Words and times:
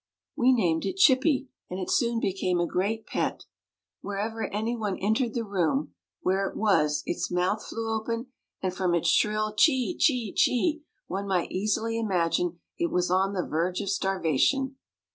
We 0.35 0.51
named 0.51 0.83
it 0.85 0.97
Chippy 0.97 1.49
and 1.69 1.79
it 1.79 1.91
soon 1.91 2.19
became 2.19 2.59
a 2.59 2.65
great 2.65 3.05
pet. 3.05 3.45
Whenever 4.01 4.47
anyone 4.51 4.97
entered 4.97 5.35
the 5.35 5.43
room 5.45 5.93
where 6.23 6.49
it 6.49 6.57
was 6.57 7.03
its 7.05 7.29
mouth 7.29 7.63
flew 7.63 7.93
open, 7.95 8.31
and 8.63 8.73
from 8.73 8.95
its 8.95 9.09
shrill 9.09 9.53
"chee 9.55 9.95
chee 9.95 10.33
chee," 10.33 10.81
one 11.05 11.27
might 11.27 11.51
easily 11.51 11.99
imagine 11.99 12.59
it 12.79 12.89
was 12.89 13.11
on 13.11 13.33
the 13.33 13.45
verge 13.45 13.79
of 13.79 13.91
starvation. 13.91 14.75